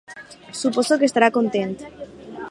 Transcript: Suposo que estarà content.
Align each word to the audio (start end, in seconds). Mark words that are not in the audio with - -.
Suposo 0.61 0.97
que 1.03 1.09
estarà 1.11 1.29
content. 1.35 1.77